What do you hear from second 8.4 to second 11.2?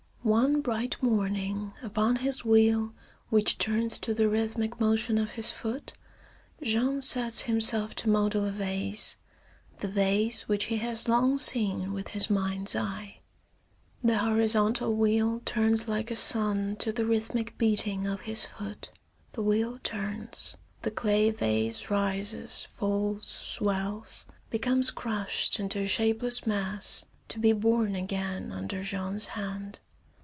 a vase, the vase which he has